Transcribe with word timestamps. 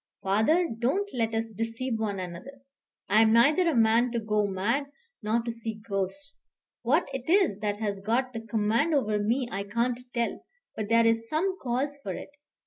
"Father, 0.23 0.67
don't 0.79 1.07
let 1.13 1.35
us 1.35 1.51
deceive 1.53 1.99
one 1.99 2.19
another. 2.19 2.61
I 3.07 3.21
am 3.21 3.31
neither 3.31 3.69
a 3.69 3.75
man 3.75 4.11
to 4.13 4.19
go 4.19 4.47
mad 4.47 4.87
nor 5.21 5.43
to 5.43 5.51
see 5.51 5.79
ghosts. 5.87 6.39
What 6.81 7.07
it 7.13 7.29
is 7.29 7.59
that 7.59 7.79
has 7.79 7.99
got 7.99 8.33
the 8.33 8.41
command 8.41 8.95
over 8.95 9.19
me 9.19 9.47
I 9.51 9.61
can't 9.63 9.99
tell; 10.11 10.43
but 10.75 10.89
there 10.89 11.05
is 11.05 11.29
some 11.29 11.55
cause 11.61 11.99
for 12.01 12.13
it. 12.15 12.31